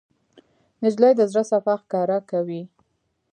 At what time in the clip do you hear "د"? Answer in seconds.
1.17-1.21